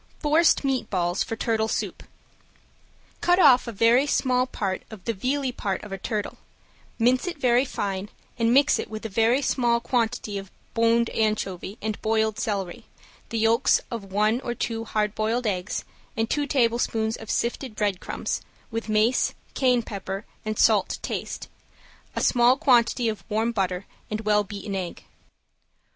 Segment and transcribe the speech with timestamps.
[0.17, 2.01] ~FORCED MEAT BALLS FOR TURTLE SOUP~
[3.21, 6.39] Cut off a very small part of the vealy part of a turtle,
[6.97, 8.09] mince it very fine
[8.39, 12.85] and mix it with a very small quantity of boned anchovy and boiled celery,
[13.29, 15.85] the yolks of one or two hard boiled eggs,
[16.17, 18.41] and two tablespoons of sifted breadcrumbs,
[18.71, 21.47] with mace, cayenne pepper and salt to taste,
[22.15, 25.03] a small quantity of warm butter, and well beaten egg.